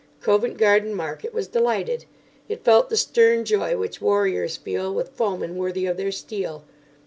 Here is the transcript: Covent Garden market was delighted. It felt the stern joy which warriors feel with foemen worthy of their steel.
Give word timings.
Covent 0.19 0.57
Garden 0.57 0.95
market 0.95 1.31
was 1.31 1.47
delighted. 1.47 2.05
It 2.49 2.63
felt 2.63 2.89
the 2.89 2.97
stern 2.97 3.45
joy 3.45 3.77
which 3.77 4.01
warriors 4.01 4.57
feel 4.57 4.91
with 4.91 5.09
foemen 5.09 5.57
worthy 5.57 5.85
of 5.85 5.97
their 5.97 6.11
steel. 6.11 6.63